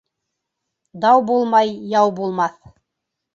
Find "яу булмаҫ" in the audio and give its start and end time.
1.99-2.59